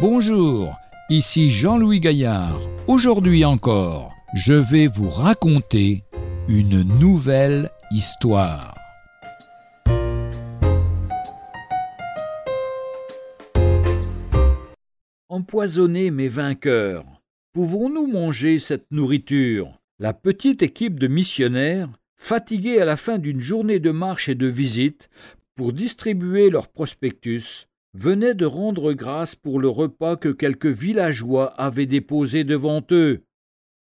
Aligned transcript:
Bonjour, 0.00 0.78
ici 1.10 1.50
Jean-Louis 1.50 2.00
Gaillard. 2.00 2.58
Aujourd'hui 2.86 3.44
encore, 3.44 4.14
je 4.32 4.54
vais 4.54 4.86
vous 4.86 5.10
raconter 5.10 6.04
une 6.48 6.80
nouvelle 6.98 7.68
histoire. 7.90 8.74
Empoisonnez 15.28 16.10
mes 16.10 16.28
vainqueurs. 16.28 17.04
Pouvons-nous 17.52 18.06
manger 18.06 18.58
cette 18.58 18.90
nourriture? 18.90 19.82
La 19.98 20.14
petite 20.14 20.62
équipe 20.62 20.98
de 20.98 21.08
missionnaires, 21.08 21.90
fatigués 22.16 22.80
à 22.80 22.86
la 22.86 22.96
fin 22.96 23.18
d'une 23.18 23.40
journée 23.40 23.80
de 23.80 23.90
marche 23.90 24.30
et 24.30 24.34
de 24.34 24.46
visite, 24.46 25.10
pour 25.56 25.74
distribuer 25.74 26.48
leur 26.48 26.68
prospectus, 26.68 27.66
venaient 27.94 28.34
de 28.34 28.46
rendre 28.46 28.92
grâce 28.92 29.34
pour 29.34 29.58
le 29.58 29.68
repas 29.68 30.16
que 30.16 30.28
quelques 30.28 30.66
villageois 30.66 31.52
avaient 31.60 31.86
déposé 31.86 32.44
devant 32.44 32.82
eux. 32.90 33.24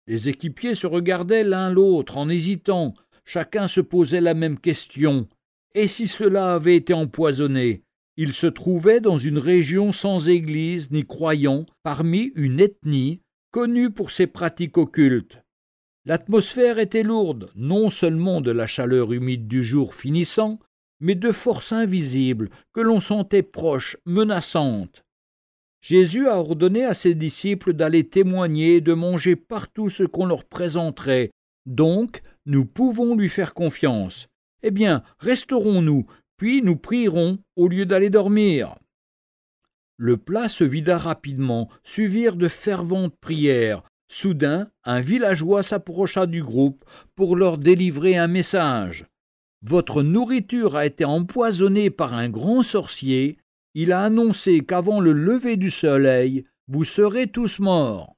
Les 0.06 0.29
équipiers 0.29 0.75
se 0.75 0.87
regardaient 0.87 1.45
l'un 1.45 1.70
l'autre 1.70 2.16
en 2.16 2.29
hésitant, 2.29 2.95
chacun 3.25 3.66
se 3.66 3.80
posait 3.80 4.20
la 4.20 4.34
même 4.34 4.59
question. 4.59 5.29
Et 5.75 5.87
si 5.87 6.06
cela 6.06 6.55
avait 6.55 6.77
été 6.77 6.95
empoisonné? 6.95 7.83
Ils 8.16 8.33
se 8.33 8.47
trouvaient 8.47 9.01
dans 9.01 9.19
une 9.19 9.39
région 9.39 9.92
sans 9.92 10.28
église 10.28 10.91
ni 10.91 11.06
croyants, 11.06 11.67
parmi 11.83 12.33
une 12.34 12.59
ethnie 12.59 13.20
connue 13.53 13.91
pour 13.91 14.11
ses 14.11 14.27
pratiques 14.27 14.77
occultes. 14.77 15.41
L'atmosphère 16.05 16.78
était 16.78 17.03
lourde, 17.03 17.51
non 17.55 17.91
seulement 17.91 18.41
de 18.41 18.51
la 18.51 18.67
chaleur 18.67 19.12
humide 19.12 19.47
du 19.47 19.62
jour 19.62 19.95
finissant, 19.95 20.58
mais 21.01 21.15
de 21.15 21.33
forces 21.33 21.73
invisibles 21.73 22.51
que 22.73 22.81
l'on 22.81 23.01
sentait 23.01 23.43
proches, 23.43 23.97
menaçantes. 24.05 25.05
Jésus 25.81 26.27
a 26.27 26.39
ordonné 26.39 26.85
à 26.85 26.95
ses 26.95 27.15
disciples 27.15 27.73
d'aller 27.73 28.09
témoigner 28.09 28.77
et 28.77 28.81
de 28.81 28.95
manger 28.95 29.37
partout 29.37 29.89
ce 29.89 30.03
qu'on 30.03 30.27
leur 30.27 30.45
présenterait. 30.45 31.31
Donc, 31.67 32.23
nous 32.47 32.65
pouvons 32.65 33.15
lui 33.15 33.29
faire 33.29 33.55
confiance. 33.55 34.29
Eh 34.63 34.71
bien, 34.71 35.05
resterons-nous, 35.21 36.07
puis 36.37 36.63
nous 36.63 36.77
prierons 36.77 37.39
au 37.57 37.69
lieu 37.69 37.87
d'aller 37.87 38.11
dormir. 38.11 38.75
Le 39.97 40.17
plat 40.17 40.49
se 40.49 40.65
vida 40.65 40.97
rapidement, 40.97 41.69
suivirent 41.83 42.37
de 42.37 42.49
ferventes 42.49 43.17
prières. 43.21 43.83
Soudain, 44.07 44.71
un 44.85 45.01
villageois 45.01 45.63
s'approcha 45.63 46.27
du 46.27 46.43
groupe 46.43 46.85
pour 47.15 47.37
leur 47.37 47.59
délivrer 47.59 48.17
un 48.17 48.29
message. 48.29 49.05
Votre 49.62 50.03
nourriture 50.03 50.77
a 50.77 50.87
été 50.87 51.05
empoisonnée 51.05 51.91
par 51.91 52.14
un 52.14 52.28
grand 52.28 52.62
sorcier. 52.62 53.39
Il 53.75 53.92
a 53.92 54.03
annoncé 54.03 54.61
qu'avant 54.61 55.01
le 55.01 55.12
lever 55.12 55.56
du 55.56 55.70
soleil, 55.70 56.45
vous 56.69 56.84
serez 56.84 57.27
tous 57.27 57.59
morts. 57.59 58.17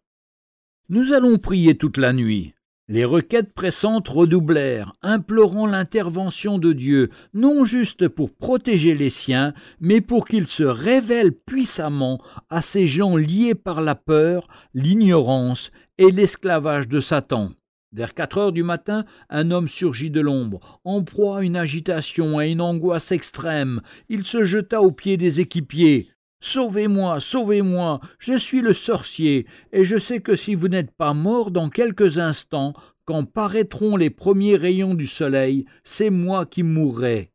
Nous 0.90 1.12
allons 1.12 1.38
prier 1.38 1.76
toute 1.76 1.96
la 1.96 2.12
nuit. 2.12 2.52
Les 2.88 3.04
requêtes 3.04 3.52
pressantes 3.54 4.08
redoublèrent, 4.08 4.94
implorant 5.00 5.66
l'intervention 5.66 6.58
de 6.58 6.72
Dieu, 6.72 7.10
non 7.32 7.64
juste 7.64 8.08
pour 8.08 8.34
protéger 8.34 8.96
les 8.96 9.10
siens, 9.10 9.54
mais 9.78 10.00
pour 10.00 10.26
qu'il 10.26 10.48
se 10.48 10.64
révèle 10.64 11.32
puissamment 11.32 12.20
à 12.48 12.60
ces 12.60 12.88
gens 12.88 13.16
liés 13.16 13.54
par 13.54 13.80
la 13.80 13.94
peur, 13.94 14.48
l'ignorance 14.74 15.70
et 15.98 16.10
l'esclavage 16.10 16.88
de 16.88 16.98
Satan. 16.98 17.52
Vers 17.92 18.14
quatre 18.14 18.38
heures 18.38 18.52
du 18.52 18.62
matin, 18.62 19.04
un 19.30 19.50
homme 19.50 19.66
surgit 19.66 20.10
de 20.10 20.20
l'ombre, 20.20 20.80
en 20.84 21.02
proie 21.02 21.38
à 21.38 21.42
une 21.42 21.56
agitation 21.56 22.40
et 22.40 22.50
une 22.50 22.60
angoisse 22.60 23.10
extrême. 23.10 23.80
Il 24.08 24.24
se 24.24 24.44
jeta 24.44 24.80
aux 24.80 24.92
pieds 24.92 25.16
des 25.16 25.40
équipiers. 25.40 26.08
Sauvez-moi, 26.40 27.18
sauvez-moi, 27.18 28.00
je 28.20 28.34
suis 28.34 28.60
le 28.60 28.72
sorcier, 28.72 29.46
et 29.72 29.84
je 29.84 29.98
sais 29.98 30.20
que 30.20 30.36
si 30.36 30.54
vous 30.54 30.68
n'êtes 30.68 30.92
pas 30.92 31.14
mort 31.14 31.50
dans 31.50 31.68
quelques 31.68 32.18
instants, 32.18 32.74
quand 33.04 33.24
paraîtront 33.24 33.96
les 33.96 34.10
premiers 34.10 34.56
rayons 34.56 34.94
du 34.94 35.06
soleil, 35.06 35.64
c'est 35.82 36.10
moi 36.10 36.46
qui 36.46 36.62
mourrai. 36.62 37.32